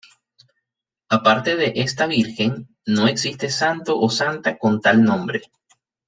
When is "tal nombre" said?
4.81-5.43